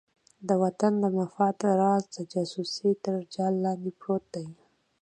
د 0.47 0.49
وطن 0.63 0.93
د 1.03 1.05
مفاد 1.17 1.57
راز 1.81 2.03
د 2.15 2.17
جاسوسۍ 2.31 2.91
تر 3.05 3.15
جال 3.33 3.53
لاندې 3.65 3.91
پروت 3.99 4.23
دی. 4.35 4.47